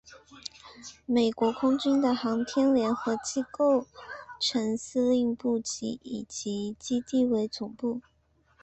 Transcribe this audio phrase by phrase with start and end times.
[1.05, 3.85] 美国空军的航天联合机能构
[4.39, 6.45] 成司令部即以此
[6.79, 8.01] 基地为总部。